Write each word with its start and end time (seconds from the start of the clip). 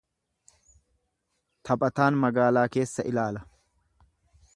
Taphataan 1.69 2.17
magaalaa 2.23 2.65
keessa 2.77 3.07
ilaala. 3.11 3.45